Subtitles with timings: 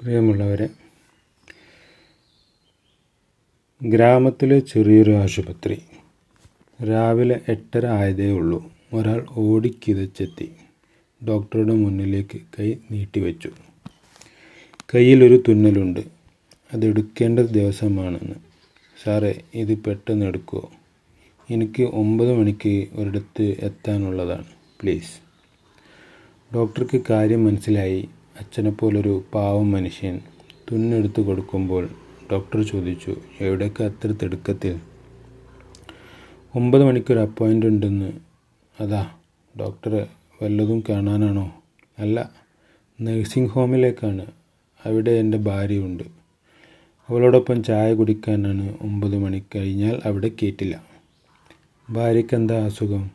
[0.00, 0.68] പ്രിയമുള്ളവരെ
[3.82, 5.82] ഗ്രാമത്തിലെ ചെറിയൊരു ആശുപത്രി
[6.88, 8.72] രാവിലെ എട്ടര ആയതേ ഉള്ളൂ.
[8.92, 10.52] ഒരാൾ ഓടിക്കിതച്ചെത്തി.
[11.28, 13.50] ഡോക്ടറുടെ മുന്നിലേക്ക് കൈ നീട്ടിവെച്ചു.
[14.94, 16.00] കയ്യിലൊരു തുന്നലുണ്ട്.
[16.72, 18.34] അതെടുക്കേണ്ട ദിവസമാണെന്ന്.
[19.04, 20.70] സാറേ ഇത് പെട്ടെന്ന് എടുക്കുമോ
[21.50, 24.46] എനിക്ക് ഒമ്പത് മണിക്ക് ഒരിടത്ത് എത്താനുള്ളതാണ്.
[24.80, 25.20] പ്ലീസ്.
[26.54, 28.08] ഡോക്ടർക്ക് കാര്യം മനസ്സിലായി.
[28.40, 30.20] അച്ഛനെപ്പോലൊരു പാവം മനുഷ്യൻ
[30.72, 31.88] തുന്നെടുത്ത് കൊടുക്കുമ്പോൾ
[32.32, 34.80] ഡോക്ടർ ചോദിച്ചു എവിടേക്ക് അത്ര തിടുക്കത്തിൽ?
[36.56, 38.12] ഒമ്പത് മണിക്കൊരു അപ്പോയിന്റ് ഉണ്ടെന്ന്.
[38.80, 39.10] അതാ
[39.60, 40.06] ഡോക്ടറെ
[40.42, 41.54] വല്ലതും കാണാനാണോ?
[41.98, 42.30] അല്ല
[43.00, 44.26] നഴ്സിംഗ് ഹോമിലേക്കാണ്.
[44.86, 46.04] അവിടെ എന്റെ ഭാര്യയുണ്ട്.
[47.08, 50.84] അവളോടൊപ്പം ചായ കുടിക്കാനാണ് ഒമ്പത് മണി കഴിഞ്ഞാൽ അവിടെ കയറ്റില്ല
[51.90, 53.10] ഭാര്യയ്ക്ക് എന്താ അസുഖം?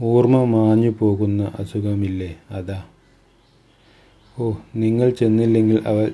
[0.00, 2.84] ഓർമ്മ മാഞ്ഞു പോകുന്ന അസുഖമില്ലേ അതാ.
[4.42, 6.12] ഓ നിങ്ങൾ ചെന്നില്ലെങ്കിൽ അവൾ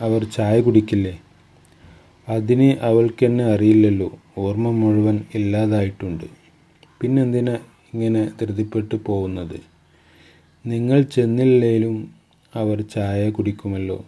[0.00, 1.20] അവർ ചായ കുടിക്കില്ലേ?
[2.28, 4.18] അതിന് അവൾക്കെന്നെ അറിയില്ലല്ലോ.
[4.38, 6.24] ഓർമ്മ മുഴുവൻ ഇല്ലാതായിട്ടുണ്ട്.
[7.00, 7.58] പിന്നെന്തിനാ
[7.94, 9.60] ഇങ്ങനെ ധൃതിപ്പെട്ടു പോകുന്നത്?
[10.66, 12.14] നിങ്ങൾ ചെന്നില്ലേലും
[12.54, 14.04] അവർ ചായ കുടിക്കുമല്ലോ.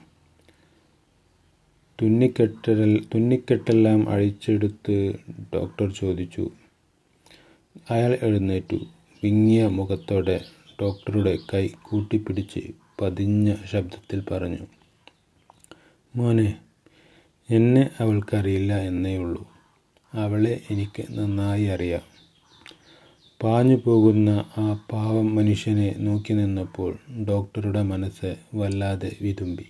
[2.03, 5.15] തുന്നിക്കെട്ടൽ തുന്നിക്കെട്ടെല്ലാം അഴിച്ചെടുത്ത്
[5.55, 6.51] ഡോക്ടർ ചോദിച്ചു.
[7.91, 8.77] അയാൾ എഴുന്നേറ്റു.
[9.25, 10.41] വിങ്ങിയ മുഖത്തോടെ
[10.83, 14.67] ഡോക്ടറുടെ കൈ കൂട്ടിപ്പിടിച്ച് പതിഞ്ഞ ശബ്ദത്തിൽ പറഞ്ഞു
[16.17, 16.59] മോനെ
[17.51, 19.51] എന്നെ അവൾക്കറിയില്ല എന്നേ ഉള്ളൂ.
[20.15, 22.01] അവളെ എനിക്ക് നന്നായി അറിയാം.
[23.43, 29.67] പാഞ്ഞു പോകുന്ന ആ പാവം മനുഷ്യനെ നോക്കി നിന്നപ്പോൾ ഡോക്ടറുടെ മനസ്സ് വല്ലാതെ വിതുമ്പി.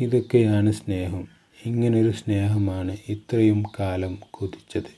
[0.00, 1.28] ഇതൊക്കെയാണ് സ്നേഹം.
[1.66, 4.92] ഇങ്ങനൊരു സ്നേഹമാണ് ഇത്രയും കാലം കൊതിച്ചത്.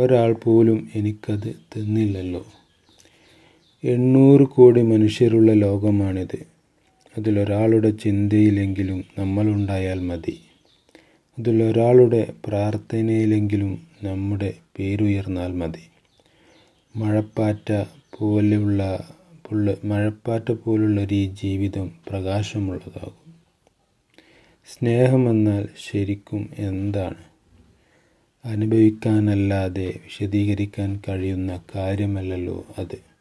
[0.00, 2.46] ഒരാൾ പോലും എനിക്കത് തന്നില്ലല്ലോ.
[3.84, 6.46] എണ്ണൂറ് കോടി മനുഷ്യരുള്ള ലോകമാണിത്.
[7.18, 10.40] അതിലൊരാളുടെ ചിന്തയിലെങ്കിലും നമ്മളുണ്ടായാൽ മതി.
[11.38, 15.90] അതിലൊരാളുടെ പ്രാർത്ഥനയിലെങ്കിലും നമ്മുടെ പേരുയർന്നാൽ മതി.
[16.96, 17.84] മഴപ്പാറ്റ
[18.18, 19.10] പോലെയുള്ള
[19.84, 23.34] മഴപ്പാറ്റ പോലുള്ളൊരു ഈ ജീവിതം പ്രകാശമുള്ളതാകും.
[24.66, 27.24] സ്നേഹമെന്നാൽ ശരിക്കും എന്താണ്?
[28.44, 33.11] അനുഭവിക്കാനല്ലാതെ വിശദീകരിക്കാൻ കഴിയുന്ന കാര്യമല്ലല്ലോ അത്.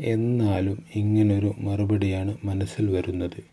[0.00, 3.44] എന്നാലും ഇങ്ങനൊരു മറുപടിയാണ് മനസ്സിൽ വരുന്നത്.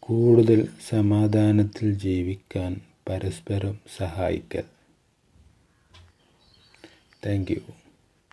[0.00, 4.62] കൂടുതൽ സമാധാനത്തിൽ ജീവിക്കാൻ പരസ്പരം സഹായിക്കൽ.
[7.26, 7.85] Thank you